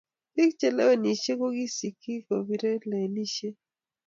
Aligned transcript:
Pik 0.33 0.51
che 0.57 0.67
kilewenishe 0.69 1.31
kokisisike 1.39 2.13
kopire 2.27 2.71
lewenishet 2.89 3.57